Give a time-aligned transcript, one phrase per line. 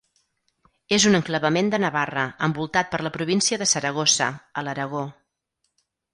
[0.95, 4.31] És un enclavament de Navarra, envoltat per la província de Saragossa,
[4.63, 5.05] a l'Aragó.